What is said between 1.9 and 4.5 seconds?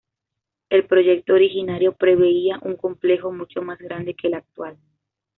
preveía un complejo mucho más grande que el